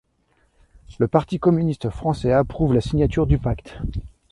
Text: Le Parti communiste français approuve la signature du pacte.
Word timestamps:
Le 0.97 1.07
Parti 1.07 1.37
communiste 1.37 1.91
français 1.91 2.31
approuve 2.31 2.73
la 2.73 2.81
signature 2.81 3.27
du 3.27 3.37
pacte. 3.37 3.77